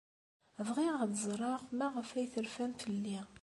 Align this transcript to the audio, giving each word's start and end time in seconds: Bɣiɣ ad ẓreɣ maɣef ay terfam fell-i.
Bɣiɣ 0.67 0.95
ad 1.03 1.13
ẓreɣ 1.23 1.61
maɣef 1.77 2.09
ay 2.11 2.27
terfam 2.33 2.71
fell-i. 2.81 3.19